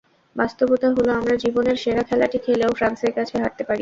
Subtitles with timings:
[0.35, 3.69] বাস্তবতা হলো, আমরা জীবনের সেরা খেলাটি খেলেও ফ্রান্সের কাছে হারতে পারি।